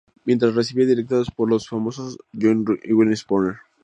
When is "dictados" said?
0.87-1.29